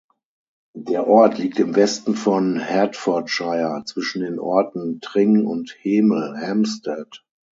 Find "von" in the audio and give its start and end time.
2.15-2.57